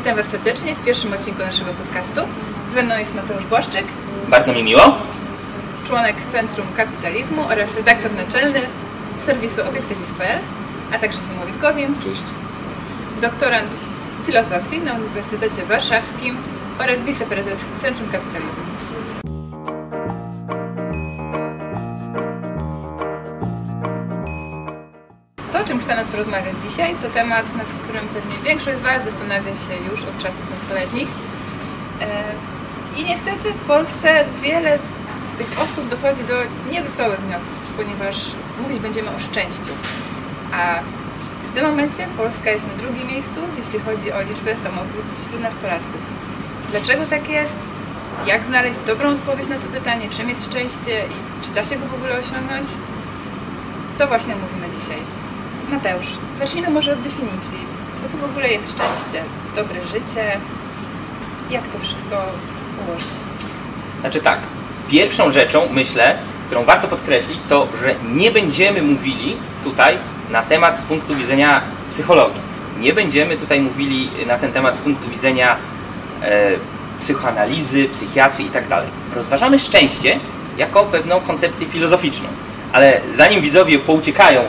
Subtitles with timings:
[0.00, 2.20] Witam Was serdecznie w pierwszym odcinku naszego podcastu.
[2.74, 3.84] Ze mną jest Mateusz Błaszczyk,
[4.28, 4.82] Bardzo mi miło.
[5.86, 8.60] członek Centrum Kapitalizmu oraz redaktor naczelny
[9.26, 10.38] serwisu Obiektywizm.pl,
[10.94, 12.24] a także Szymon Witkowin, Cześć.
[13.20, 13.70] doktorant
[14.26, 16.36] filozofii na Uniwersytecie Warszawskim
[16.78, 18.69] oraz wiceprezes Centrum Kapitalizmu.
[25.90, 30.18] Chcemy porozmawiać dzisiaj, to temat, nad którym pewnie większość z Was zastanawia się już od
[30.24, 31.08] czasów nastoletnich.
[32.00, 32.06] E,
[32.98, 36.36] I niestety w Polsce wiele z tych osób dochodzi do
[36.72, 38.16] niewesołych wniosków, ponieważ
[38.62, 39.72] mówić będziemy o szczęściu.
[40.52, 40.62] A
[41.48, 46.02] w tym momencie Polska jest na drugim miejscu, jeśli chodzi o liczbę samobójstw wśród nastolatków.
[46.70, 47.60] Dlaczego tak jest?
[48.26, 51.86] Jak znaleźć dobrą odpowiedź na to pytanie, czym jest szczęście i czy da się go
[51.86, 52.68] w ogóle osiągnąć?
[53.98, 55.19] To właśnie mówimy dzisiaj.
[55.70, 56.06] Mateusz,
[56.38, 57.60] zacznijmy może od definicji.
[58.02, 59.24] Co to w ogóle jest szczęście?
[59.56, 60.40] Dobre życie?
[61.50, 62.16] Jak to wszystko
[62.86, 63.08] ułożyć?
[64.00, 64.38] Znaczy tak,
[64.88, 69.96] pierwszą rzeczą, myślę, którą warto podkreślić, to, że nie będziemy mówili tutaj
[70.30, 72.40] na temat z punktu widzenia psychologii.
[72.80, 75.56] Nie będziemy tutaj mówili na ten temat z punktu widzenia
[76.22, 76.50] e,
[77.00, 78.88] psychoanalizy, psychiatrii i tak dalej.
[79.14, 80.18] Rozważamy szczęście
[80.56, 82.28] jako pewną koncepcję filozoficzną.
[82.72, 84.42] Ale zanim widzowie pouciekają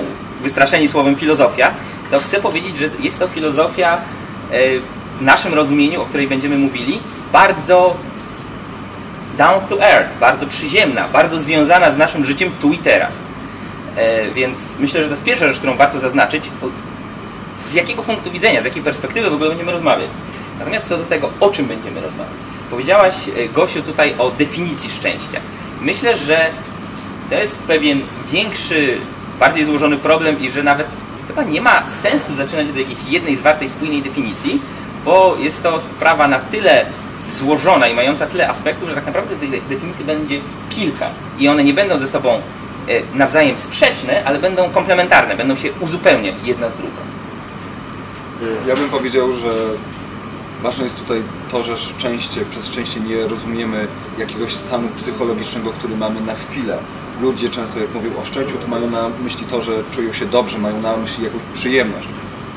[0.44, 1.72] wystraszeni słowem filozofia,
[2.12, 3.98] to chcę powiedzieć, że jest to filozofia
[4.52, 4.60] e,
[5.20, 7.00] w naszym rozumieniu, o której będziemy mówili,
[7.34, 7.96] bardzo
[9.38, 13.14] down to earth, bardzo przyziemna, bardzo związana z naszym życiem tu i teraz.
[13.98, 16.44] E, więc myślę, że to jest pierwsza rzecz, którą warto zaznaczyć.
[17.68, 20.10] Z jakiego punktu widzenia, z jakiej perspektywy w ogóle będziemy rozmawiać.
[20.60, 22.38] Natomiast co do tego, o czym będziemy rozmawiać.
[22.70, 25.40] Powiedziałaś, e, Gosiu, tutaj o definicji szczęścia.
[25.82, 26.50] Myślę, że
[27.30, 28.98] to jest pewien większy,
[29.42, 30.88] bardziej złożony problem i że nawet
[31.28, 34.62] chyba nie ma sensu zaczynać od jakiejś jednej zwartej, spójnej definicji,
[35.06, 36.86] bo jest to sprawa na tyle
[37.40, 41.06] złożona i mająca tyle aspektów, że tak naprawdę tych definicji będzie kilka
[41.40, 42.40] i one nie będą ze sobą e,
[43.16, 47.02] nawzajem sprzeczne, ale będą komplementarne, będą się uzupełniać jedna z drugą.
[48.68, 49.52] Ja bym powiedział, że
[50.62, 53.88] ważne jest tutaj to, że szczęście, przez szczęście nie rozumiemy
[54.18, 56.78] jakiegoś stanu psychologicznego, który mamy na chwilę.
[57.22, 60.58] Ludzie często jak mówią o szczęściu, to mają na myśli to, że czują się dobrze,
[60.58, 62.08] mają na myśli jakąś przyjemność,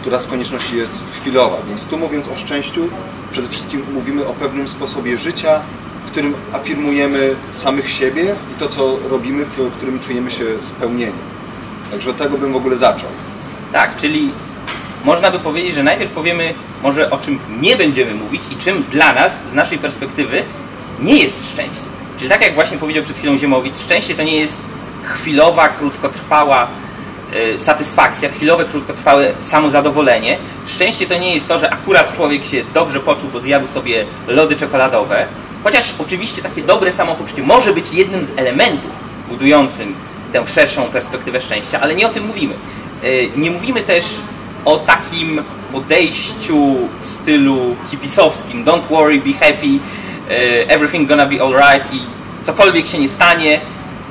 [0.01, 1.57] która z konieczności jest chwilowa.
[1.69, 2.89] Więc tu mówiąc o szczęściu,
[3.33, 5.61] przede wszystkim mówimy o pewnym sposobie życia,
[6.07, 11.19] w którym afirmujemy samych siebie i to, co robimy, w którym czujemy się spełnieni.
[11.91, 13.11] Także od tego bym w ogóle zaczął.
[13.73, 14.33] Tak, czyli
[15.05, 19.13] można by powiedzieć, że najpierw powiemy może o czym nie będziemy mówić i czym dla
[19.13, 20.43] nas, z naszej perspektywy,
[21.03, 21.94] nie jest szczęście.
[22.19, 24.57] Czyli tak jak właśnie powiedział przed chwilą Ziemowit, szczęście to nie jest
[25.03, 26.67] chwilowa, krótkotrwała
[27.55, 30.39] y, satysfakcja, chwilowe, krótkotrwałe samozadowolenie.
[30.67, 34.57] Szczęście to nie jest to, że akurat człowiek się dobrze poczuł, bo zjadł sobie lody
[34.57, 35.27] czekoladowe.
[35.65, 38.91] Chociaż oczywiście takie dobre samopoczucie może być jednym z elementów
[39.29, 39.95] budującym
[40.33, 42.55] tę szerszą perspektywę szczęścia, ale nie o tym mówimy.
[43.05, 44.05] Y, Nie mówimy też
[44.65, 45.43] o takim
[45.73, 46.77] podejściu
[47.07, 49.79] w stylu hipisowskim don't worry, be happy,
[50.69, 52.01] everything gonna be alright i
[52.45, 53.61] cokolwiek się nie stanie,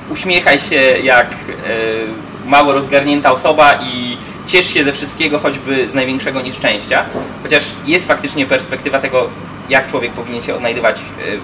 [0.10, 6.42] uśmiechaj się jak y, mało rozgarnięta osoba i ciesz się ze wszystkiego, choćby z największego
[6.42, 7.06] nieszczęścia.
[7.44, 9.30] Chociaż jest faktycznie perspektywa tego,
[9.70, 11.40] jak człowiek powinien się odnajdywać y,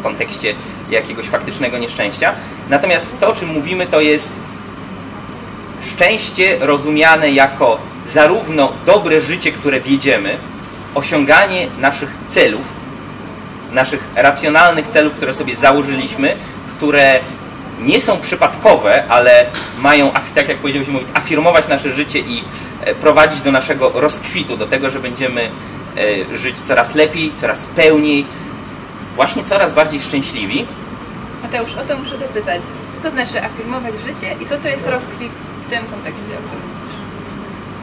[0.00, 0.54] w kontekście
[0.90, 2.32] jakiegoś faktycznego nieszczęścia.
[2.70, 4.32] Natomiast to, o czym mówimy, to jest
[5.94, 10.36] szczęście rozumiane jako zarówno dobre życie, które wiedziemy,
[10.94, 12.75] osiąganie naszych celów,
[13.72, 16.36] naszych racjonalnych celów, które sobie założyliśmy,
[16.76, 17.20] które
[17.80, 19.46] nie są przypadkowe, ale
[19.78, 22.44] mają, tak jak powiedział Zimowit, afirmować nasze życie i
[22.84, 25.50] e, prowadzić do naszego rozkwitu, do tego, że będziemy
[26.32, 28.26] e, żyć coraz lepiej, coraz pełniej,
[29.16, 30.66] właśnie coraz bardziej szczęśliwi.
[31.42, 32.62] Mateusz, o to muszę dopytać.
[32.96, 35.32] Co to znaczy afirmować życie i co to jest rozkwit
[35.66, 36.96] w tym kontekście, o którym mówisz?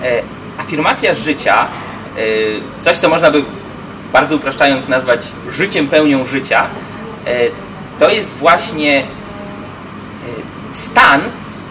[0.03, 1.67] e, afirmacja życia,
[2.81, 3.43] coś co można by
[4.13, 6.65] bardzo upraszczając nazwać życiem pełnią życia,
[7.25, 7.35] e,
[7.99, 9.05] to jest właśnie e,
[10.73, 11.21] stan,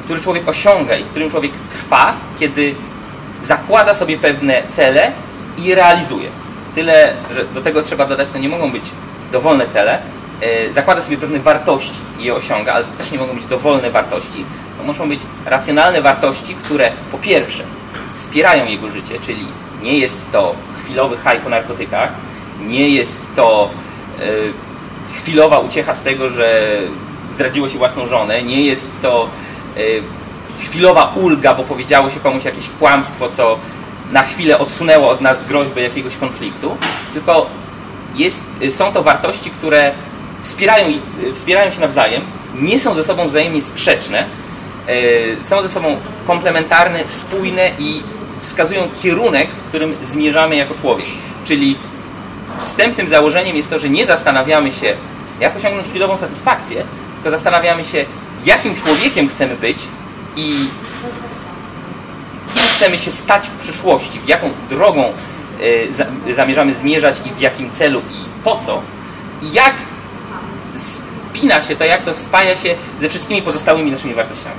[0.05, 2.75] który człowiek osiąga i którym człowiek trwa, kiedy
[3.44, 5.12] zakłada sobie pewne cele
[5.59, 6.29] i je realizuje.
[6.75, 8.85] Tyle, że do tego trzeba dodać, to nie mogą być
[9.33, 9.99] dowolne cele,
[10.41, 13.91] e, zakłada sobie pewne wartości i je osiąga, ale to też nie mogą być dowolne
[13.91, 14.45] wartości.
[14.79, 17.62] To muszą być racjonalne wartości, które po pierwsze
[18.17, 19.47] wspierają jego życie, czyli
[19.83, 20.55] nie jest to
[20.85, 22.12] chwilowy haj po narkotykach,
[22.67, 23.70] nie jest to
[24.19, 24.23] e,
[25.17, 26.79] chwilowa uciecha z tego, że
[27.35, 29.29] zdradziło się własną żonę, nie jest to
[29.76, 29.81] e,
[30.64, 33.59] chwilowa ulga, bo powiedziało się komuś jakieś kłamstwo, co
[34.12, 36.76] na chwilę odsunęło od nas groźbę jakiegoś konfliktu,
[37.12, 37.47] tylko
[38.14, 39.93] jest, są to wartości, które
[40.43, 40.87] wspierają,
[41.35, 42.23] wspierają się nawzajem,
[42.55, 44.25] nie są ze sobą wzajemnie sprzeczne,
[45.43, 48.03] są ze sobą komplementarne, spójne i
[48.43, 51.06] wskazują kierunek, w którym zmierzamy jako człowiek.
[51.44, 51.76] Czyli
[52.64, 54.94] wstępnym założeniem jest to, że nie zastanawiamy się,
[55.41, 58.05] jak osiągnąć chwilową satysfakcję, tylko zastanawiamy się,
[58.44, 59.79] jakim człowiekiem chcemy być
[60.37, 60.69] i
[62.55, 65.12] kim chcemy się stać w przyszłości, w jaką drogą
[66.29, 68.82] y, zamierzamy zmierzać i w jakim celu i po co.
[69.43, 69.75] I jak
[70.76, 74.56] spina się to, jak to spaja się ze wszystkimi pozostałymi naszymi wartościami.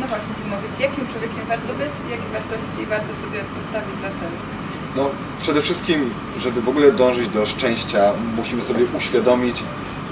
[0.00, 4.32] No właśnie, mówić, jakim człowiekiem warto być, jakie wartości warto sobie postawić za cel.
[4.96, 5.10] No,
[5.40, 6.10] przede wszystkim,
[6.40, 9.56] żeby w ogóle dążyć do szczęścia, musimy sobie uświadomić,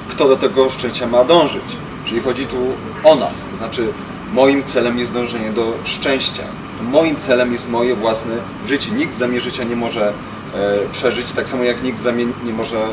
[0.09, 1.63] kto do tego szczęścia ma dążyć.
[2.05, 2.57] Czyli chodzi tu
[3.05, 3.33] o nas.
[3.51, 3.87] To znaczy,
[4.33, 6.43] moim celem jest dążenie do szczęścia.
[6.91, 8.35] Moim celem jest moje własne
[8.69, 8.91] życie.
[8.91, 10.13] Nikt za mnie życia nie może
[10.55, 12.89] e, przeżyć, tak samo jak nikt za mnie nie może e,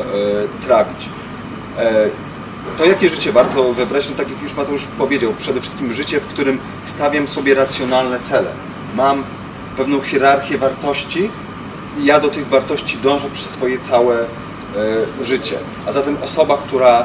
[0.66, 1.08] trawić.
[1.78, 2.08] E,
[2.78, 6.26] to jakie życie warto wybrać, no tak jak już Mateusz powiedział, przede wszystkim życie, w
[6.26, 8.50] którym stawiam sobie racjonalne cele.
[8.96, 9.24] Mam
[9.76, 11.30] pewną hierarchię wartości
[12.04, 14.26] ja do tych wartości dążę przez swoje całe e,
[15.24, 15.58] życie.
[15.86, 17.04] A zatem osoba, która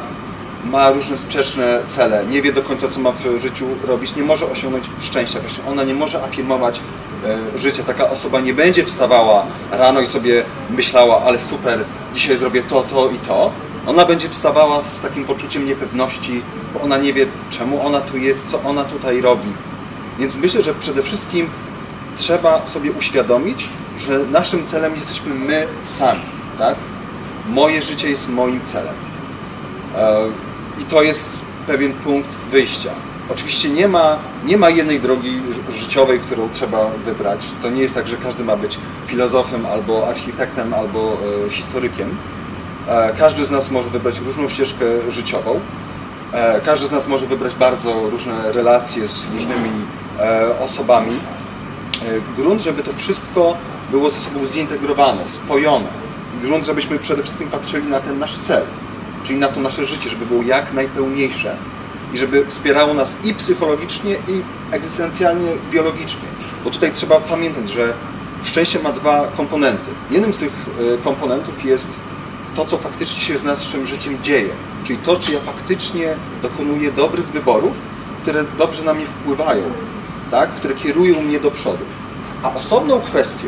[0.65, 4.51] ma różne sprzeczne cele, nie wie do końca, co ma w życiu robić, nie może
[4.51, 5.39] osiągnąć szczęścia.
[5.39, 6.79] Właśnie ona nie może afirmować
[7.25, 7.83] e, życia.
[7.83, 11.83] Taka osoba nie będzie wstawała rano i sobie myślała, ale super,
[12.13, 13.51] dzisiaj zrobię to, to i to.
[13.87, 16.41] Ona będzie wstawała z takim poczuciem niepewności,
[16.73, 19.49] bo ona nie wie, czemu ona tu jest, co ona tutaj robi.
[20.19, 21.49] Więc myślę, że przede wszystkim
[22.17, 26.19] trzeba sobie uświadomić, że naszym celem jesteśmy my sami,
[26.57, 26.75] tak?
[27.49, 28.93] Moje życie jest moim celem.
[29.95, 30.17] E,
[30.81, 31.29] I to jest
[31.67, 32.91] pewien punkt wyjścia.
[33.29, 37.39] Oczywiście nie ma, nie ma jednej drogi życiowej, którą trzeba wybrać.
[37.61, 38.77] To nie jest tak, że każdy ma być
[39.07, 42.17] filozofem, albo architektem, albo e, historykiem.
[42.87, 45.59] E, każdy z nas może wybrać różną ścieżkę życiową.
[46.65, 49.69] Każdy z nas może wybrać bardzo różne relacje z różnymi
[50.65, 51.11] osobami.
[52.37, 53.57] Grunt, żeby to wszystko
[53.91, 55.87] było ze sobą zintegrowane, spojone.
[56.41, 58.63] Grunt, żebyśmy przede wszystkim patrzyli na ten nasz cel,
[59.23, 61.55] czyli na to nasze życie, żeby było jak najpełniejsze
[62.13, 64.41] i żeby wspierało nas i psychologicznie, i
[64.71, 66.27] egzystencjalnie, biologicznie.
[66.63, 67.93] Bo tutaj trzeba pamiętać, że
[68.43, 69.91] szczęście ma dwa komponenty.
[70.11, 70.51] Jednym z tych
[70.93, 71.89] e, komponentów jest
[72.55, 74.49] to, co faktycznie się z naszym życiem dzieje.
[74.83, 77.73] Czyli to, czy ja faktycznie dokonuję dobrych wyborów,
[78.21, 79.63] które dobrze na mnie wpływają,
[80.31, 80.49] tak?
[80.49, 81.85] które kierują mnie do przodu.
[82.43, 83.47] A osobną kwestią,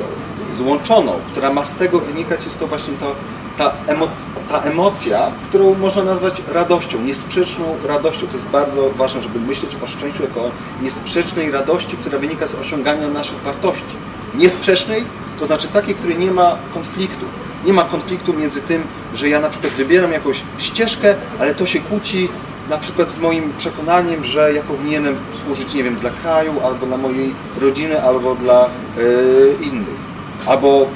[0.58, 3.16] złączoną, która ma z tego wynikać, jest to właśnie to,
[3.58, 4.08] ta, emo,
[4.50, 8.28] ta emocja, którą można nazwać radością, niesprzeczną radością.
[8.28, 10.52] To jest bardzo ważne, żeby myśleć o szczęściu jako
[10.82, 13.96] niesprzecznej radości, która wynika z osiągania naszych wartości.
[14.36, 15.04] Niesprzecznej,
[15.40, 17.30] to znaczy takiej, której nie ma konfliktów.
[17.66, 18.84] Nie ma konfliktu między tym,
[19.16, 22.30] że ja na przykład wybieram jakąś ścieżkę, ale to się kłóci
[22.70, 26.98] na przykład z moim przekonaniem, że ja powinienem służyć, nie wiem, dla kraju, albo dla
[26.98, 29.98] mojej rodziny, albo dla yy, innych.
[30.46, 30.88] Albo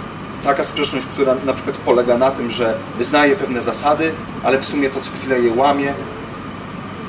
[0.44, 4.12] taka sprzeczność, która na przykład polega na tym, że wyznaje pewne zasady,
[4.44, 5.94] ale w sumie to co chwilę je łamie.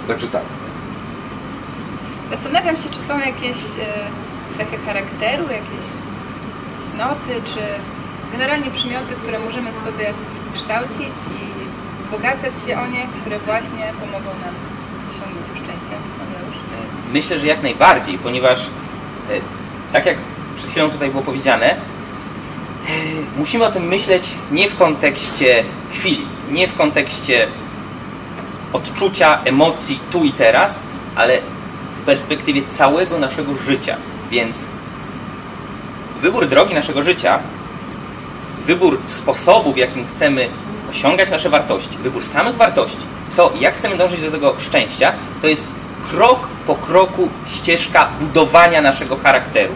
[0.08, 0.42] Także tak.
[2.30, 5.86] Zastanawiam się, czy są jakieś e, cechy charakteru, jakieś
[6.90, 7.60] cnoty, czy
[8.32, 10.14] generalnie przymioty, które możemy w sobie
[10.54, 11.61] kształcić i
[12.12, 14.54] wzbogacać się o nie, które właśnie pomogą nam
[15.10, 15.96] osiągnąć szczęście.
[17.12, 19.40] Myślę, że jak najbardziej, ponieważ e,
[19.92, 20.16] tak jak
[20.56, 21.76] przed chwilą tutaj było powiedziane, e,
[23.36, 27.46] musimy o tym myśleć nie w kontekście chwili, nie w kontekście
[28.72, 30.78] odczucia, emocji tu i teraz,
[31.16, 31.38] ale
[32.02, 33.96] w perspektywie całego naszego życia.
[34.30, 34.56] Więc
[36.22, 37.38] wybór drogi naszego życia,
[38.66, 40.48] wybór sposobu, w jakim chcemy
[40.92, 43.06] osiągać nasze wartości, wybór samych wartości,
[43.36, 45.66] to jak chcemy dążyć do tego szczęścia, to jest
[46.10, 49.74] krok po kroku ścieżka budowania naszego charakteru.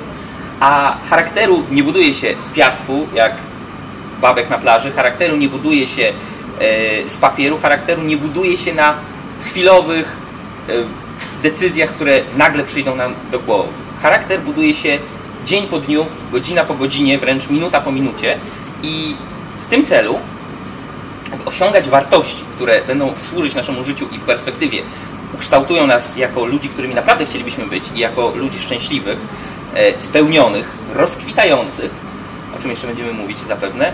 [0.61, 3.32] A charakteru nie buduje się z piasku, jak
[4.20, 6.12] babek na plaży, charakteru nie buduje się e,
[7.08, 8.94] z papieru, charakteru nie buduje się na
[9.42, 10.16] chwilowych
[10.68, 10.73] e,
[11.42, 13.68] decyzjach, które nagle przyjdą nam do głowy.
[14.02, 14.99] Charakter buduje się
[15.46, 18.38] dzień po dniu, godzina po godzinie, wręcz minuta po minucie.
[18.82, 19.16] I
[19.66, 20.18] w tym celu
[21.46, 24.82] osiągać wartości, które będą służyć naszemu życiu i w perspektywie
[25.34, 29.18] ukształtują nas jako ludzi, którymi naprawdę chcielibyśmy być i jako ludzi szczęśliwych,
[29.74, 31.90] e, spełnionych, rozkwitających,
[32.58, 33.92] o czym jeszcze będziemy mówić zapewne, e,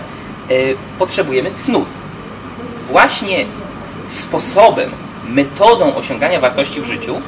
[0.99, 1.87] potrzebujemy cnót.
[2.89, 3.45] Właśnie
[4.09, 4.91] sposobem,
[5.27, 7.21] metodą osiągania wartości w życiu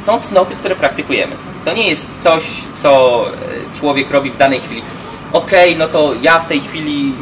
[0.00, 1.32] są cnoty, które praktykujemy.
[1.64, 2.44] To nie jest coś,
[2.82, 4.82] co e, człowiek robi w danej chwili
[5.32, 7.12] okej, no to ja w tej chwili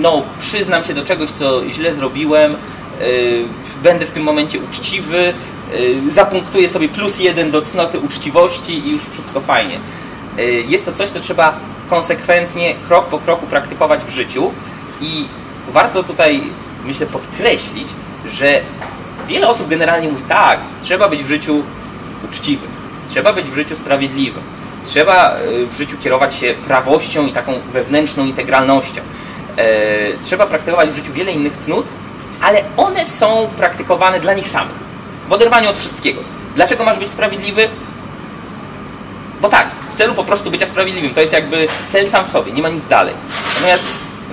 [0.00, 2.52] no, przyznam się do czegoś, co źle zrobiłem,
[3.00, 3.44] yy,
[3.82, 5.34] będę w tym momencie uczciwy,
[5.72, 9.78] yy, zapunktuję sobie plus jeden do cnoty uczciwości i już wszystko fajnie.
[10.36, 11.58] Yy, jest to coś, co trzeba
[11.90, 14.52] konsekwentnie, krok po kroku praktykować w życiu
[15.00, 15.24] i
[15.72, 16.42] warto tutaj,
[16.84, 17.88] myślę, podkreślić,
[18.32, 18.60] że
[19.28, 21.62] wiele osób generalnie mówi tak, trzeba być w życiu
[22.24, 22.68] uczciwym,
[23.10, 24.42] trzeba być w życiu sprawiedliwym,
[24.86, 29.00] trzeba y, w życiu kierować się prawością i taką wewnętrzną integralnością.
[29.56, 29.64] E,
[30.22, 31.86] trzeba praktykować w życiu wiele innych cnót,
[32.42, 34.76] ale one są praktykowane dla nich samych,
[35.28, 36.20] w oderwaniu od wszystkiego.
[36.54, 37.68] Dlaczego masz być sprawiedliwy?
[39.40, 41.14] Bo tak, w celu po prostu bycia sprawiedliwym.
[41.14, 43.14] To jest jakby cel sam w sobie, nie ma nic dalej.
[43.54, 43.84] Natomiast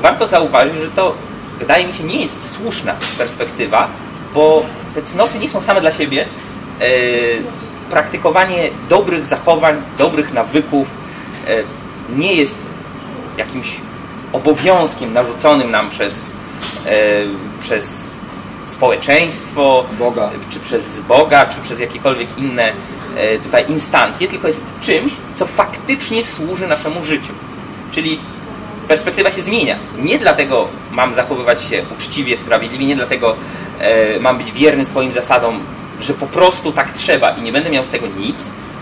[0.01, 1.15] warto zauważyć, że to
[1.59, 3.87] wydaje mi się nie jest słuszna perspektywa,
[4.33, 4.63] bo
[4.95, 6.25] te cnoty nie są same dla siebie.
[6.81, 6.85] E,
[7.89, 10.87] praktykowanie dobrych zachowań, dobrych nawyków
[11.47, 11.63] e,
[12.15, 12.57] nie jest
[13.37, 13.67] jakimś
[14.33, 16.31] obowiązkiem narzuconym nam przez,
[16.85, 16.91] e,
[17.61, 17.97] przez
[18.67, 20.29] społeczeństwo, Boga.
[20.49, 22.71] czy przez Boga, czy przez jakiekolwiek inne
[23.15, 27.33] e, tutaj instancje, tylko jest czymś, co faktycznie służy naszemu życiu.
[27.91, 28.19] Czyli
[28.87, 29.75] perspektywa się zmienia.
[29.99, 33.35] Nie dlatego mam zachowywać się uczciwie, sprawiedliwie, nie dlatego
[33.79, 35.59] e, mam być wierny swoim zasadom,
[36.01, 38.37] że po prostu tak trzeba i nie będę miał z tego nic,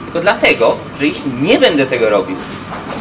[0.05, 2.36] tylko dlatego, że jeśli nie będę tego robił,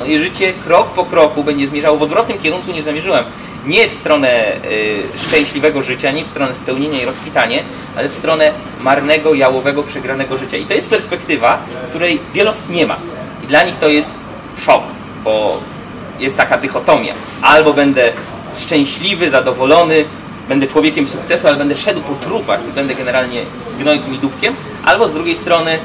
[0.01, 3.25] moje życie krok po kroku będzie zmierzało w odwrotnym kierunku niż zamierzyłem.
[3.67, 7.59] Nie w stronę y, szczęśliwego życia, nie w stronę spełnienia i rozkwitania,
[7.97, 10.57] ale w stronę marnego, jałowego, przegranego życia.
[10.57, 11.59] I to jest perspektywa,
[11.91, 12.97] której wiele osób nie ma.
[13.45, 14.15] I dla nich to jest
[14.65, 14.83] szok,
[15.25, 15.61] bo
[16.19, 17.15] jest taka dychotomia.
[17.43, 18.13] Albo będę
[18.59, 20.05] szczęśliwy, zadowolony,
[20.49, 23.41] będę człowiekiem sukcesu, ale będę szedł po trupach i będę generalnie
[23.79, 24.55] gnojkiem i dupkiem,
[24.85, 25.79] albo z drugiej strony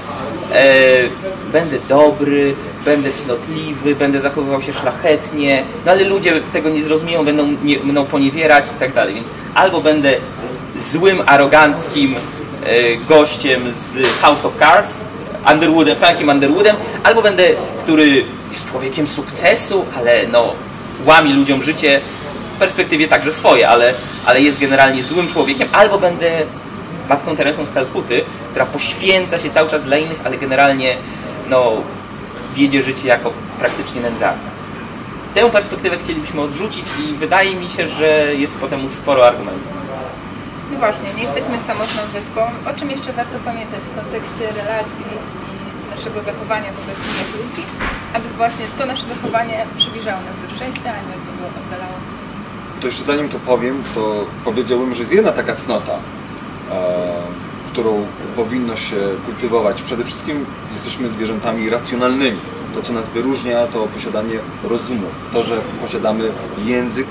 [0.53, 0.73] e,
[1.51, 7.47] będę dobry, będę cnotliwy, będę zachowywał się szlachetnie, no ale ludzie tego nie zrozumieją, będą
[7.63, 10.13] nie, będą poniewierać i tak dalej, więc albo będę
[10.91, 14.91] złym, aroganckim e, gościem z House of Cards,
[15.51, 17.43] Underwoodem, Frankiem Underwoodem, albo będę,
[17.83, 20.53] który jest człowiekiem sukcesu, ale no
[21.05, 22.01] łami ludziom życie,
[22.55, 23.93] w perspektywie także swoje, ale,
[24.25, 26.31] ale jest generalnie złym człowiekiem, albo będę
[27.09, 30.97] matką Teresą z Kalkuty, która poświęca się cały czas dla innych, ale generalnie
[31.49, 31.71] no,
[32.55, 34.49] wiedzie życie jako praktycznie nędzarna.
[35.35, 39.73] Tę perspektywę chcielibyśmy odrzucić i wydaje mi się, że jest po temu sporo argumentów.
[40.71, 42.41] No właśnie, nie jesteśmy samotną wyspą.
[42.69, 45.05] O czym jeszcze warto pamiętać w kontekście relacji
[45.51, 47.63] i naszego zachowania wobec innych ludzi,
[48.13, 51.97] aby właśnie to nasze zachowanie przybliżało nas do szczęścia, a nie od niego oddalało.
[52.81, 55.93] To jeszcze zanim to powiem, to powiedziałbym, że jest jedna taka cnota,
[56.71, 56.75] e,
[57.75, 58.05] którą
[58.35, 59.81] powinno się kultywować.
[59.81, 62.37] Przede wszystkim jesteśmy zwierzętami racjonalnymi.
[62.75, 65.07] To, co nas wyróżnia, to posiadanie rozumu.
[65.33, 66.31] To, że posiadamy
[66.65, 67.07] język,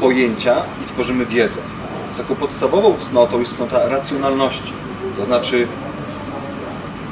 [0.00, 1.60] pojęcia i tworzymy wiedzę.
[2.04, 4.72] Więc taką podstawową cnotą jest cnota racjonalności.
[5.16, 5.68] To znaczy,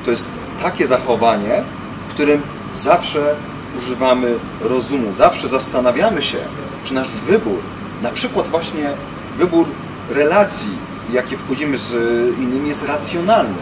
[0.04, 0.28] to jest
[0.62, 1.62] takie zachowanie,
[2.08, 2.42] w którym
[2.74, 3.34] zawsze
[3.78, 6.38] używamy rozumu, zawsze zastanawiamy się,
[6.84, 7.58] czy nasz wybór,
[8.02, 8.90] na przykład właśnie
[9.38, 9.66] wybór
[10.10, 11.92] relacji, jakie wchodzimy z
[12.38, 13.54] innymi, jest racjonalny.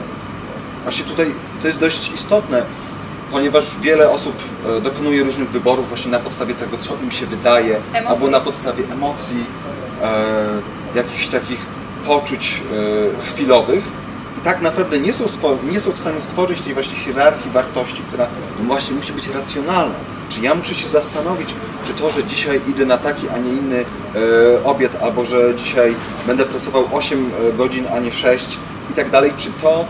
[0.83, 2.63] Właśnie tutaj to jest dość istotne,
[3.31, 4.35] ponieważ wiele osób
[4.79, 8.07] e, dokonuje różnych wyborów właśnie na podstawie tego, co im się wydaje, Emocji.
[8.07, 9.45] albo na podstawie emocji,
[10.03, 10.15] e,
[10.95, 11.59] jakichś takich
[12.07, 12.63] poczuć
[13.23, 14.00] e, chwilowych.
[14.41, 15.25] I tak naprawdę nie są,
[15.71, 18.27] nie są w stanie stworzyć tej właśnie hierarchii wartości, która
[18.59, 19.95] no właśnie musi być racjonalna.
[20.29, 21.49] Czy ja muszę się zastanowić,
[21.87, 25.95] czy to, że dzisiaj idę na taki, a nie inny e, obiad, albo że dzisiaj
[26.27, 28.59] będę pracował 8 godzin, a nie 6
[28.91, 29.85] i tak dalej, czy to,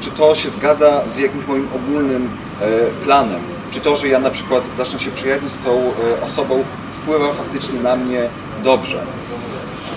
[0.00, 2.28] czy to się zgadza z jakimś moim ogólnym
[2.60, 3.40] e, planem?
[3.70, 6.64] Czy to, że ja na przykład zacznę się przyjaźnić z tą e, osobą,
[7.02, 8.28] wpływa faktycznie na mnie
[8.64, 9.02] dobrze?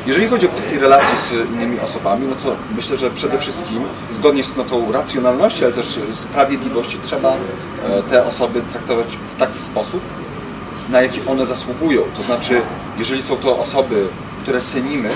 [0.05, 3.83] Jeżeli chodzi o kwestię relacji z innymi osobami, no to myślę, że przede wszystkim
[4.13, 9.59] zgodnie z no, tą racjonalnością, ale też sprawiedliwości trzeba e, te osoby traktować w taki
[9.59, 10.01] sposób,
[10.89, 12.01] na jaki one zasługują.
[12.17, 12.61] To znaczy,
[12.97, 14.07] jeżeli są to osoby,
[14.41, 15.09] które cenimy,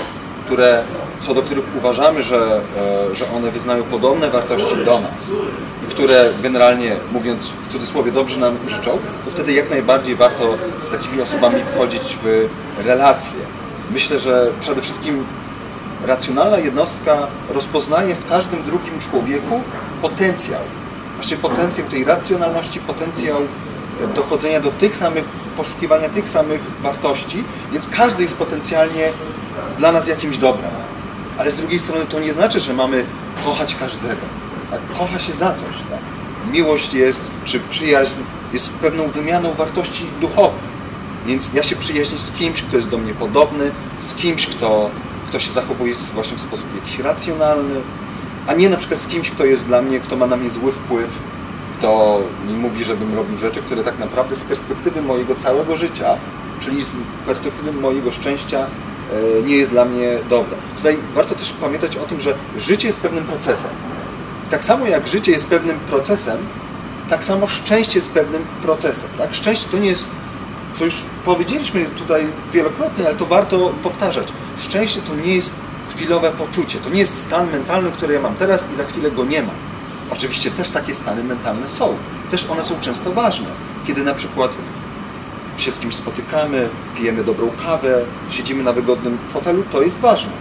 [0.46, 0.82] które,
[1.20, 2.60] co do których uważamy, że,
[3.12, 5.22] e, że one wyznają podobne wartości do nas
[5.88, 8.90] i które generalnie, mówiąc w cudzysłowie, dobrze nam życzą,
[9.24, 12.48] to wtedy jak najbardziej warto z takimi osobami wchodzić w
[12.86, 13.58] relacje.
[13.90, 15.24] Myślę, że przede wszystkim
[16.06, 19.60] racjonalna jednostka rozpoznaje w każdym drugim człowieku
[20.02, 20.60] potencjał.
[21.14, 23.40] Właśnie potencjał tej racjonalności, potencjał
[24.14, 25.24] dochodzenia do tych samych,
[25.56, 29.10] poszukiwania tych samych wartości, więc każdy jest potencjalnie
[29.78, 30.70] dla nas jakimś dobrem.
[31.38, 33.04] Ale z drugiej strony to nie znaczy, że mamy
[33.44, 34.20] kochać każdego.
[34.70, 34.80] Tak?
[34.98, 35.76] Kocha się za coś.
[35.90, 36.00] Tak?
[36.52, 38.14] Miłość jest, czy przyjaźń
[38.52, 40.67] jest pewną wymianą wartości duchowych.
[41.28, 43.70] Więc ja się przyjaźnię z kimś, kto jest do mnie podobny,
[44.00, 44.90] z kimś, kto,
[45.28, 47.74] kto się zachowuje właśnie w sposób jakiś racjonalny,
[48.46, 50.72] a nie na przykład z kimś, kto jest dla mnie, kto ma na mnie zły
[50.72, 51.10] wpływ,
[51.78, 56.16] kto mi mówi, żebym robił rzeczy, które tak naprawdę z perspektywy mojego całego życia,
[56.60, 56.90] czyli z
[57.26, 58.66] perspektywy mojego szczęścia,
[59.38, 60.56] e, nie jest dla mnie dobre.
[60.76, 63.70] Tutaj warto też pamiętać o tym, że życie jest pewnym procesem.
[64.50, 66.38] Tak samo jak życie jest pewnym procesem,
[67.10, 69.10] tak samo szczęście jest pewnym procesem.
[69.18, 69.34] Tak?
[69.34, 70.08] Szczęście to nie jest,
[70.78, 70.94] co już
[71.24, 74.28] powiedzieliśmy tutaj wielokrotnie, ale to warto powtarzać.
[74.58, 75.54] Szczęście to nie jest
[75.90, 79.24] chwilowe poczucie, to nie jest stan mentalny, który ja mam teraz i za chwilę go
[79.24, 79.54] nie mam.
[80.12, 81.94] Oczywiście też takie stany mentalne są.
[82.30, 83.46] Też one są często ważne.
[83.86, 84.52] Kiedy na przykład
[85.56, 90.32] się z kimś spotykamy, pijemy dobrą kawę, siedzimy na wygodnym fotelu, to jest ważne.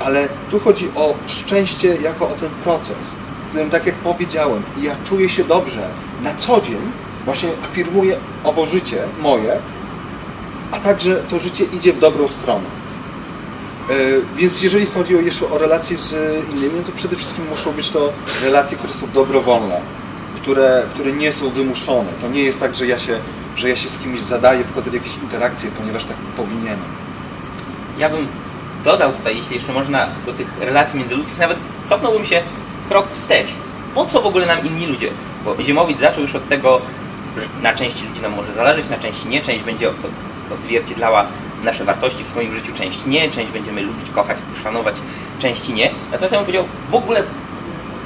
[0.00, 2.96] Ale tu chodzi o szczęście jako o ten proces,
[3.46, 5.88] w którym, tak jak powiedziałem, ja czuję się dobrze
[6.22, 6.80] na co dzień,
[7.24, 9.58] właśnie afirmuję owo życie moje,
[10.70, 12.64] a także to życie idzie w dobrą stronę.
[13.90, 13.94] E,
[14.36, 16.14] więc jeżeli chodzi o jeszcze o relacje z
[16.54, 18.12] innymi, to przede wszystkim muszą być to
[18.44, 19.80] relacje, które są dobrowolne,
[20.36, 22.12] które, które nie są wymuszone.
[22.20, 23.18] To nie jest tak, że ja się,
[23.56, 26.78] że ja się z kimś zadaję, wchodzę w jakieś interakcje, ponieważ tak powinienem.
[27.98, 28.26] Ja bym
[28.84, 32.42] dodał tutaj, jeśli jeszcze można, do tych relacji międzyludzkich, nawet cofnąłbym się
[32.88, 33.48] krok wstecz.
[33.94, 35.10] Po co w ogóle nam inni ludzie?
[35.44, 36.80] Bo Ziemowicz zaczął już od tego,
[37.62, 39.90] na części ludzi nam może zależeć, na części nie, część będzie
[40.54, 41.26] odzwierciedlała
[41.64, 44.94] nasze wartości w swoim życiu, część nie, część będziemy lubić, kochać, szanować,
[45.38, 45.90] części nie.
[46.12, 47.22] Natomiast ja bym powiedział, w ogóle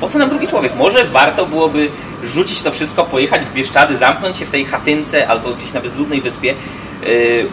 [0.00, 0.76] po co nam drugi człowiek?
[0.76, 1.90] Może warto byłoby
[2.24, 6.20] rzucić to wszystko, pojechać w Bieszczady, zamknąć się w tej chatynce albo gdzieś na bezludnej
[6.20, 6.54] wyspie,
[7.02, 7.46] yy,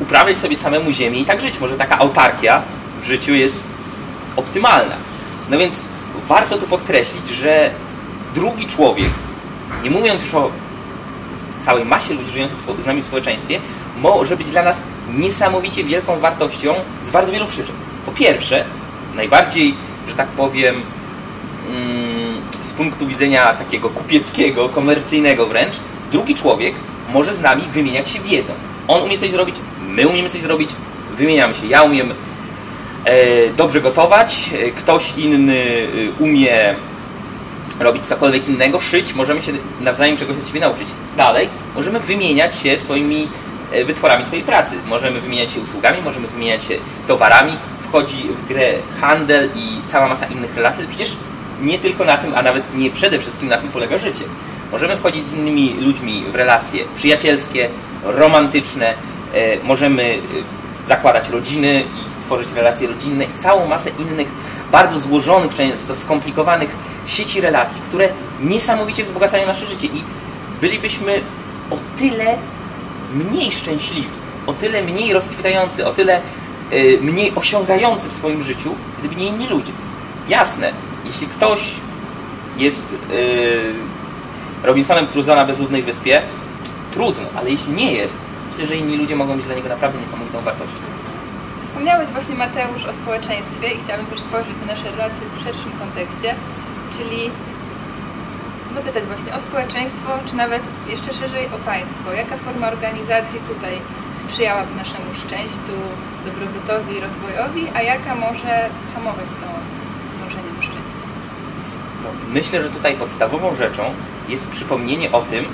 [0.00, 1.60] uprawiać sobie samemu ziemię i tak żyć.
[1.60, 2.62] Może taka autarkia
[3.02, 3.62] w życiu jest
[4.36, 4.94] optymalna.
[5.50, 5.74] No więc
[6.28, 7.70] warto tu podkreślić, że
[8.34, 9.10] drugi człowiek,
[9.82, 10.50] nie mówiąc już o
[11.64, 13.60] całej masie ludzi żyjących z nami w społeczeństwie,
[14.02, 14.76] może być dla nas
[15.14, 16.74] niesamowicie wielką wartością
[17.04, 17.74] z bardzo wielu przyczyn.
[18.06, 18.64] Po pierwsze,
[19.14, 19.74] najbardziej,
[20.08, 20.74] że tak powiem,
[21.68, 25.74] mm, z punktu widzenia takiego kupieckiego, komercyjnego wręcz,
[26.12, 26.74] drugi człowiek
[27.12, 28.52] może z nami wymieniać się wiedzą.
[28.88, 29.54] On umie coś zrobić,
[29.88, 30.70] my umiemy coś zrobić,
[31.18, 31.66] wymieniamy się.
[31.66, 32.14] Ja umiem
[33.04, 33.14] e,
[33.56, 36.74] dobrze gotować, e, ktoś inny e, umie
[37.80, 40.88] robić cokolwiek innego, szyć, możemy się nawzajem czegoś od siebie nauczyć.
[41.16, 43.28] Dalej, możemy wymieniać się swoimi
[43.72, 44.74] E, wytworami swojej pracy.
[44.88, 46.74] Możemy wymieniać się usługami, możemy wymieniać się
[47.08, 47.52] towarami,
[47.88, 50.86] wchodzi w grę handel i cała masa innych relacji.
[50.88, 51.16] Przecież
[51.62, 54.24] nie tylko na tym, a nawet nie przede wszystkim na tym polega życie.
[54.72, 57.68] Możemy wchodzić z innymi ludźmi w relacje przyjacielskie,
[58.04, 58.94] romantyczne,
[59.34, 64.28] e, możemy e, zakładać rodziny i tworzyć relacje rodzinne i całą masę innych
[64.72, 66.70] bardzo złożonych, często skomplikowanych
[67.06, 68.08] sieci relacji, które
[68.40, 70.02] niesamowicie wzbogacają nasze życie i
[70.60, 71.20] bylibyśmy
[71.70, 72.36] o tyle
[73.14, 74.08] mniej szczęśliwi,
[74.46, 76.20] o tyle mniej rozkwitający, o tyle
[76.72, 79.72] y, mniej osiągający w swoim życiu, gdyby nie inni ludzie.
[80.28, 80.72] Jasne,
[81.04, 81.60] jeśli ktoś
[82.58, 83.72] jest y,
[84.62, 86.22] Robinsonem Crusoe na bezludnej wyspie,
[86.92, 88.14] trudno, ale jeśli nie jest,
[88.50, 90.90] myślę, że inni ludzie mogą być dla niego naprawdę niesamowitą wartością.
[91.64, 96.34] Wspomniałeś właśnie Mateusz o społeczeństwie i chciałabym też spojrzeć na nasze relacje w szerszym kontekście,
[96.96, 97.30] czyli
[98.74, 102.12] zapytać właśnie o społeczeństwo, czy nawet jeszcze szerzej o państwo.
[102.12, 103.74] Jaka forma organizacji tutaj
[104.24, 105.74] sprzyjałaby naszemu szczęściu,
[106.24, 109.48] dobrobytowi rozwojowi, a jaka może hamować to
[110.20, 111.04] dążenie do szczęścia?
[112.04, 113.82] No, myślę, że tutaj podstawową rzeczą
[114.28, 115.44] jest przypomnienie o tym,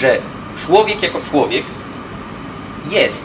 [0.00, 0.18] że
[0.56, 1.64] człowiek jako człowiek
[2.90, 3.24] jest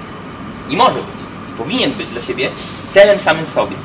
[0.69, 2.49] i może być, i powinien być dla siebie
[2.89, 3.75] celem samym sobie.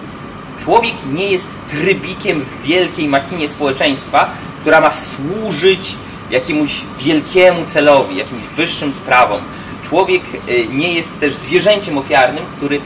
[0.60, 5.94] Człowiek nie jest trybikiem w wielkiej machinie społeczeństwa, która ma służyć
[6.30, 9.40] jakiemuś wielkiemu celowi, jakimś wyższym sprawom.
[9.82, 12.80] Człowiek y, nie jest też zwierzęciem ofiarnym, który,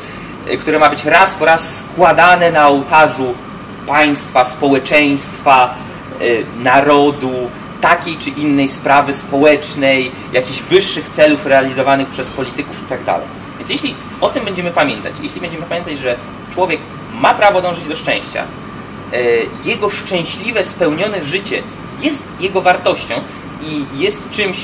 [0.50, 3.34] y, które ma być raz po raz składane na ołtarzu
[3.86, 5.74] państwa, społeczeństwa,
[6.20, 7.32] y, narodu,
[7.80, 13.04] takiej czy innej sprawy społecznej, jakichś wyższych celów realizowanych przez polityków itd.
[13.06, 13.20] Tak
[13.58, 16.16] Więc jeśli o tym będziemy pamiętać, jeśli będziemy pamiętać, że
[16.54, 16.80] człowiek
[17.20, 18.44] ma prawo dążyć do szczęścia,
[19.12, 19.18] E,
[19.68, 21.62] jego szczęśliwe, spełnione życie
[22.00, 23.14] jest jego wartością
[23.62, 24.56] i jest czymś,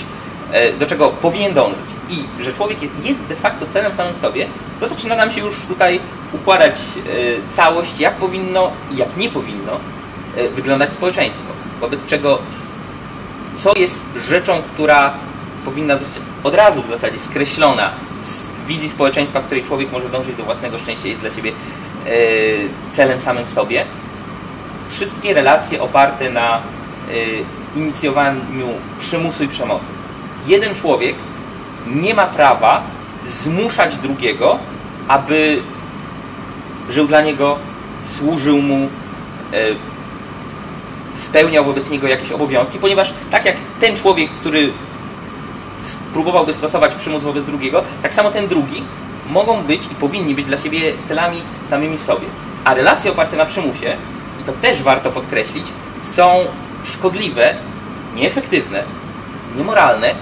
[0.52, 1.78] e, do czego powinien dążyć
[2.10, 4.46] i że człowiek jest de facto celem samym sobie,
[4.80, 6.00] to zaczyna nam się już tutaj
[6.32, 9.72] układać e, całość, jak powinno i jak nie powinno
[10.54, 11.52] wyglądać społeczeństwo.
[11.80, 12.38] Wobec czego
[13.56, 15.14] co jest rzeczą, która
[15.64, 17.90] powinna zostać od razu w zasadzie skreślona
[18.24, 21.52] z wizji społeczeństwa, w której człowiek może dążyć do własnego szczęścia, jest dla siebie
[22.92, 23.84] celem samym w sobie,
[24.90, 26.60] wszystkie relacje oparte na
[27.10, 27.44] y,
[27.76, 28.68] inicjowaniu
[29.00, 29.86] przymusu i przemocy.
[30.46, 31.16] Jeden człowiek
[31.86, 32.82] nie ma prawa
[33.26, 34.58] zmuszać drugiego,
[35.08, 35.62] aby
[36.90, 37.58] żył dla niego,
[38.06, 38.88] służył mu,
[39.52, 39.58] e,
[41.22, 44.72] spełniał wobec niego jakieś obowiązki, ponieważ tak jak ten człowiek, który
[46.12, 48.82] próbowałby stosować przymus wobec drugiego, tak samo ten drugi
[49.32, 52.26] mogą być i powinni być dla siebie celami samymi w sobie.
[52.64, 53.96] A relacje oparte na przymusie,
[54.40, 55.66] i to też warto podkreślić,
[56.04, 56.38] są
[56.84, 57.54] szkodliwe,
[58.14, 58.82] nieefektywne,
[59.56, 60.14] niemoralne,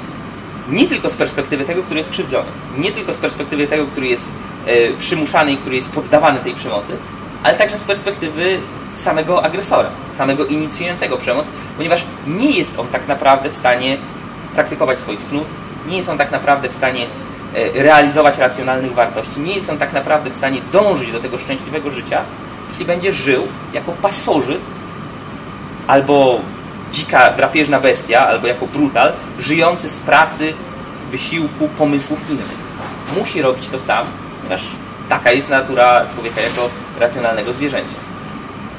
[0.69, 4.29] nie tylko z perspektywy tego, który jest krzywdzony, nie tylko z perspektywy tego, który jest
[4.67, 6.97] e, przymuszany i który jest poddawany tej przemocy,
[7.43, 8.59] ale także z perspektywy
[8.97, 11.47] samego agresora, samego inicjującego przemoc,
[11.77, 13.97] ponieważ nie jest on tak naprawdę w stanie
[14.55, 15.47] praktykować swoich cnót,
[15.89, 17.07] nie jest on tak naprawdę w stanie
[17.75, 22.21] realizować racjonalnych wartości, nie jest on tak naprawdę w stanie dążyć do tego szczęśliwego życia,
[22.69, 24.61] jeśli będzie żył jako pasożyt
[25.87, 26.41] albo
[26.93, 30.53] dzika, drapieżna bestia, albo jako brutal, żyjący z pracy,
[31.11, 32.61] wysiłku, pomysłów innych.
[33.19, 34.63] Musi robić to sam, ponieważ
[35.09, 36.69] taka jest natura człowieka jako
[37.01, 37.97] racjonalnego zwierzęcia.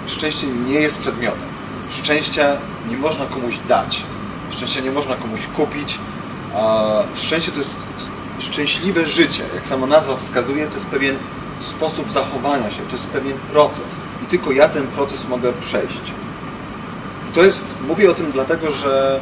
[0.08, 1.52] Szczęście nie jest przedmiotem.
[2.04, 2.46] Szczęścia
[2.90, 4.02] nie można komuś dać.
[4.52, 6.00] Szczęścia nie można komuś kupić.
[7.16, 7.76] Szczęście to jest
[8.41, 9.43] szczęśliwe życie.
[9.56, 11.15] Jak sama nazwa wskazuje, to jest pewien
[11.60, 13.95] sposób zachowania się, to jest pewien proces.
[14.23, 16.01] I tylko ja ten proces mogę przejść.
[17.34, 19.19] To jest, mówię o tym dlatego, że,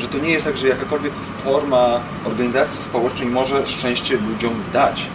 [0.00, 1.12] że to nie jest tak, że jakakolwiek
[1.44, 5.06] forma organizacji społecznej może szczęście ludziom dać.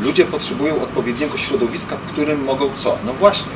[0.00, 2.98] Ludzie potrzebują odpowiedniego środowiska, w którym mogą co?
[3.06, 3.52] No właśnie,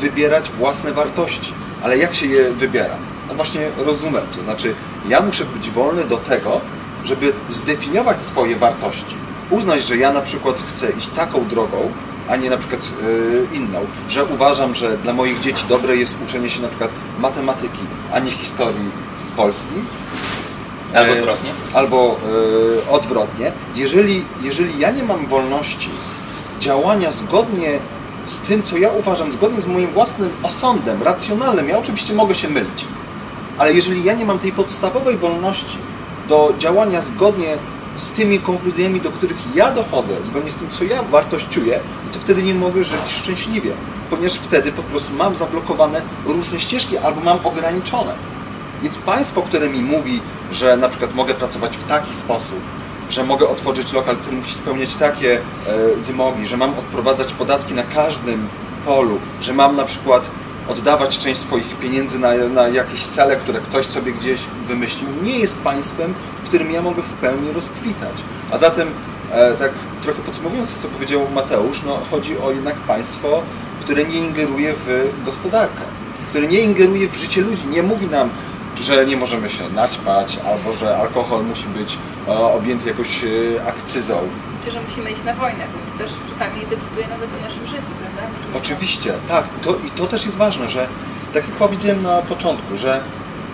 [0.00, 1.52] wybierać własne wartości.
[1.82, 2.94] Ale jak się je wybiera?
[3.28, 4.22] No właśnie rozumem.
[4.36, 4.74] To znaczy,
[5.08, 6.60] ja muszę być wolny do tego,
[7.04, 9.16] żeby zdefiniować swoje wartości.
[9.50, 11.90] Uznać, że ja na przykład chcę iść taką drogą,
[12.28, 13.80] a nie na przykład yy, inną.
[14.08, 17.80] Że uważam, że dla moich dzieci dobre jest uczenie się na przykład matematyki,
[18.12, 18.90] a nie historii
[19.36, 19.74] Polski.
[20.94, 21.50] Albo E, odwrotnie.
[21.74, 22.16] Albo
[22.86, 23.52] e, odwrotnie.
[23.76, 25.90] Jeżeli, jeżeli ja nie mam wolności
[26.60, 27.78] działania zgodnie
[28.26, 32.48] z tym, co ja uważam, zgodnie z moim własnym osądem, racjonalnym, ja oczywiście mogę się
[32.48, 32.84] mylić,
[33.58, 35.78] ale jeżeli ja nie mam tej podstawowej wolności
[36.28, 37.56] do działania zgodnie
[37.96, 41.80] z tymi konkluzjami, do których ja dochodzę, zgodnie z tym, co ja wartościuję,
[42.12, 43.72] to wtedy nie mogę żyć szczęśliwie,
[44.10, 48.14] ponieważ wtedy po prostu mam zablokowane różne ścieżki albo mam ograniczone.
[48.82, 50.20] Więc państwo, które mi mówi,
[50.52, 52.60] że na przykład mogę pracować w taki sposób,
[53.10, 55.40] że mogę otworzyć lokal, który musi spełniać takie e,
[55.96, 58.48] wymogi, że mam odprowadzać podatki na każdym
[58.86, 60.30] polu, że mam na przykład
[60.68, 65.58] oddawać część swoich pieniędzy na, na jakieś cele, które ktoś sobie gdzieś wymyślił, nie jest
[65.58, 68.14] państwem, w którym ja mogę w pełni rozkwitać.
[68.50, 68.88] A zatem,
[69.32, 69.70] e, tak
[70.02, 73.42] trochę podsumowując co powiedział Mateusz, no, chodzi o jednak państwo,
[73.80, 75.82] które nie ingeruje w gospodarkę,
[76.30, 78.30] które nie ingeruje w życie ludzi, nie mówi nam,
[78.80, 81.98] że nie możemy się naćpać, albo że alkohol musi być
[82.28, 83.28] e, objęty jakąś e,
[83.68, 84.18] akcyzą.
[84.64, 88.32] Czy że musimy iść na wojnę, to też czasami decyduje nawet o naszym życiu, prawda?
[88.54, 89.44] Oczywiście, tak.
[89.62, 90.88] To, I to też jest ważne, że
[91.34, 93.00] tak jak powiedziałem na początku, że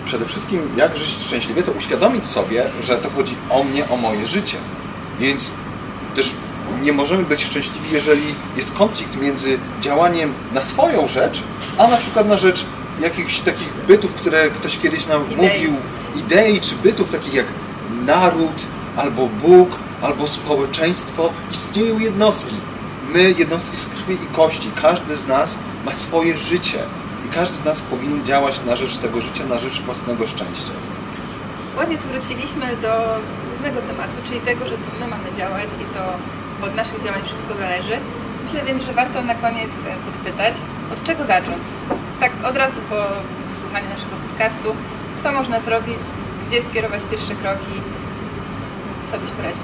[0.05, 4.27] przede wszystkim jak żyć szczęśliwie, to uświadomić sobie, że to chodzi o mnie, o moje
[4.27, 4.57] życie.
[5.19, 5.51] Więc
[6.15, 6.31] też
[6.81, 11.43] nie możemy być szczęśliwi, jeżeli jest konflikt między działaniem na swoją rzecz,
[11.77, 12.65] a na przykład na rzecz
[13.01, 15.47] jakichś takich bytów, które ktoś kiedyś nam Idei.
[15.47, 15.73] mówił,
[16.15, 17.45] idei czy bytów takich jak
[18.05, 18.65] naród,
[18.97, 19.69] albo Bóg,
[20.01, 21.29] albo społeczeństwo.
[21.51, 22.55] Istnieją jednostki.
[23.13, 26.79] My, jednostki z krwi i kości, każdy z nas ma swoje życie
[27.25, 30.73] i każdy z nas powinien działać na rzecz tego życia, na rzecz własnego szczęścia.
[31.77, 32.91] Ładnie tu wróciliśmy do
[33.49, 36.03] głównego tematu, czyli tego, że to my mamy działać i to
[36.67, 37.97] od naszych działań wszystko zależy.
[38.43, 40.53] Myślę więc, że warto na koniec e, podpytać,
[40.93, 41.63] od czego zacząć?
[42.19, 42.95] Tak od razu po
[43.53, 44.75] wysłuchaniu naszego podcastu,
[45.23, 45.99] co można zrobić,
[46.47, 47.75] gdzie skierować pierwsze kroki,
[49.11, 49.63] co byś poradził?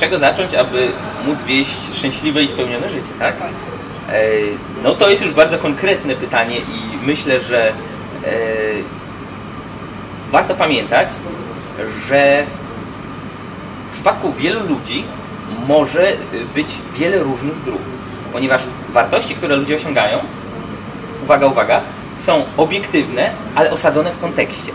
[0.00, 0.88] Czego zacząć, aby
[1.26, 3.34] móc wieść szczęśliwe i spełnione życie, tak?
[4.84, 7.72] No to jest już bardzo konkretne pytanie i myślę, że e,
[10.30, 11.08] warto pamiętać,
[12.08, 12.44] że
[13.90, 15.04] w przypadku wielu ludzi
[15.68, 16.12] może
[16.54, 17.80] być wiele różnych dróg,
[18.32, 20.18] ponieważ wartości, które ludzie osiągają,
[21.22, 21.80] uwaga, uwaga,
[22.26, 24.72] są obiektywne, ale osadzone w kontekście.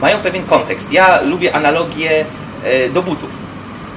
[0.00, 0.92] Mają pewien kontekst.
[0.92, 2.24] Ja lubię analogię
[2.64, 3.41] e, do butów.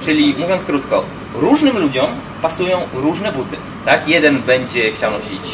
[0.06, 2.06] Czyli mówiąc krótko, różnym ludziom
[2.42, 3.56] pasują różne buty.
[3.84, 4.08] Tak?
[4.08, 5.44] Jeden będzie chciał nosić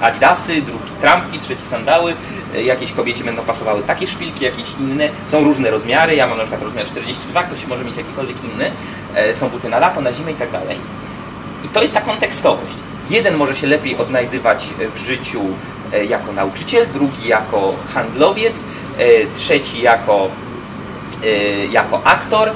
[0.00, 2.14] e, adidasy, drugi trampki, trzeci sandały,
[2.54, 5.08] e, jakiejś kobiecie będą pasowały takie szpilki, jakieś inne.
[5.28, 8.70] Są różne rozmiary, ja mam na przykład rozmiar 42, ktoś może mieć jakikolwiek inny.
[9.14, 10.78] E, Są buty na lato, na zimę i tak dalej.
[11.64, 12.74] I to jest ta kontekstowość.
[13.10, 15.40] Jeden może się lepiej odnajdywać w życiu
[16.08, 18.64] jako nauczyciel, drugi jako handlowiec,
[19.36, 20.28] trzeci jako,
[21.70, 22.50] jako aktor,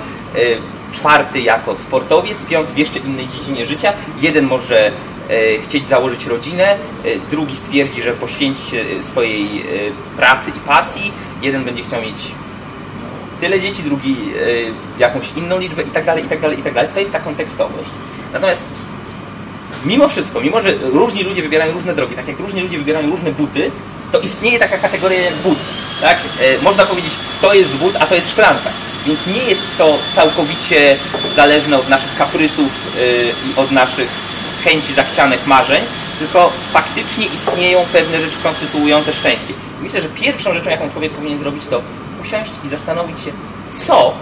[0.92, 3.92] czwarty jako sportowiec, piąty w jeszcze innej dziedzinie życia.
[4.20, 4.92] Jeden może e,
[5.64, 6.76] chcieć założyć rodzinę, e,
[7.30, 9.64] drugi stwierdzi, że poświęci się e, swojej
[10.16, 12.16] pracy i pasji, jeden będzie chciał mieć
[13.40, 14.16] tyle dzieci, drugi
[14.98, 16.90] jakąś inną liczbę i tak dalej, i tak dalej, i tak dalej.
[16.94, 17.88] To jest ta kontekstowość.
[18.32, 18.62] Natomiast
[19.84, 23.32] mimo wszystko, mimo że różni ludzie wybierają różne drogi, tak jak różni ludzie wybierają różne
[23.32, 23.70] buty,
[24.12, 25.58] to istnieje taka kategoria jak but.
[26.00, 26.18] Tak?
[26.62, 28.70] Można powiedzieć, to jest but, a to jest szklanka.
[29.08, 30.96] Więc nie jest to całkowicie
[31.36, 33.00] zależne od naszych kaprysów e,
[33.48, 34.08] i od naszych
[34.64, 35.82] chęci zachcianych marzeń,
[36.18, 39.54] tylko faktycznie istnieją pewne rzeczy konstytuujące szczęście.
[39.82, 41.82] Myślę, że pierwszą rzeczą, jaką człowiek powinien zrobić, to
[42.22, 43.32] usiąść i zastanowić się,
[43.86, 44.14] co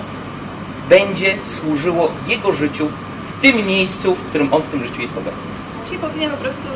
[0.89, 2.89] będzie służyło jego życiu
[3.29, 5.51] w tym miejscu, w którym on w tym życiu jest obecny.
[5.87, 6.69] Czyli powinien po prostu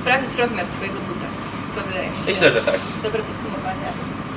[0.00, 1.26] sprawdzić rozmiar swojego buta.
[1.74, 2.80] To wydaje mi się Myślę, że tak.
[3.02, 3.88] dobre podsumowanie.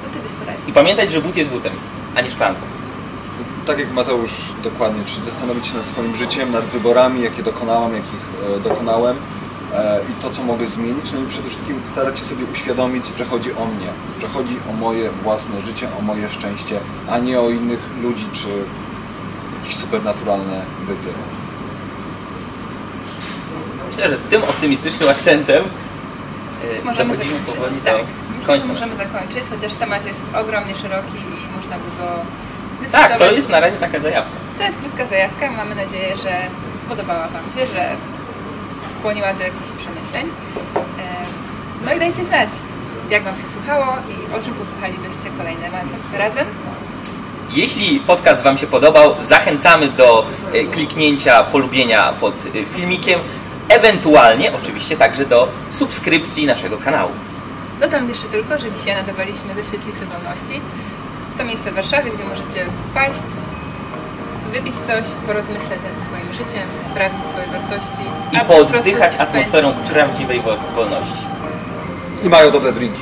[0.04, 0.70] Co ty byś poradził?
[0.70, 1.74] I pamiętać, że but jest butem,
[2.16, 2.81] a nie szklanką.
[3.66, 4.32] Tak jak Mateusz
[4.64, 8.20] dokładnie, czyli zastanowić się nad swoim życiem, nad wyborami, jakie dokonałam, jakich
[8.56, 9.18] e, dokonałem
[9.74, 11.12] e, i to, co mogę zmienić.
[11.14, 13.88] No i przede wszystkim starać się sobie uświadomić, że chodzi o mnie,
[14.22, 16.80] że chodzi o moje własne życie, o moje szczęście,
[17.12, 18.48] a nie o innych ludzi czy
[19.62, 21.10] jakieś supernaturalne byty.
[23.92, 25.64] Myślę, że tym optymistycznym akcentem
[26.82, 27.38] e, Możemy zakończyć.
[27.46, 32.26] powoli Tak, do myślę, możemy zakończyć, chociaż temat jest ogromnie szeroki i można by go
[32.92, 34.32] Tak, to jest na razie taka zajawka.
[34.58, 35.52] To jest krótka zajawka.
[35.52, 36.32] Mamy nadzieję, że
[36.90, 37.90] podobała Wam się, że
[39.00, 40.26] skłoniła do jakichś przemyśleń.
[41.86, 42.50] No i dajcie znać,
[43.10, 45.72] jak Wam się słuchało i o czym posłuchalibyście kolejnym
[46.18, 46.48] razem.
[47.52, 53.20] Jeśli podcast Wam się podobał, zachęcamy do e, kliknięcia polubienia pod e, filmikiem,
[53.70, 57.12] ewentualnie oczywiście także do subskrypcji naszego kanału.
[57.80, 60.62] Dodam jeszcze tylko, że dzisiaj nadawaliśmy do Świetlicy Wolności.
[61.42, 63.24] To miejsce w Warszawie, gdzie możecie wpaść,
[64.52, 68.04] wypić coś, porozmyślać nad swoim życiem, sprawdzić swoje wartości.
[68.32, 71.24] I albo po prostu pooddychać atmosferą prawdziwej wo- wolności.
[72.24, 73.02] I mają dobre drinki.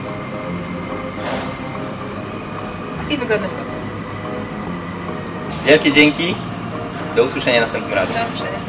[3.10, 3.54] I wygodne są.
[5.65, 6.36] Wielkie dzięki.
[7.15, 8.15] Do usłyszenia następnym razem.
[8.15, 8.60] Do usłyszenia.